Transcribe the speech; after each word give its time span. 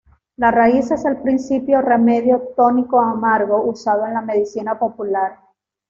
La 0.37 0.49
raíz 0.49 0.89
es 0.89 1.05
el 1.05 1.17
principal 1.21 1.85
remedio 1.85 2.53
"tónico 2.57 2.99
amargo" 2.99 3.61
usado 3.65 4.07
en 4.07 4.15
la 4.15 4.21
medicina 4.21 4.79
popular. 4.79 5.37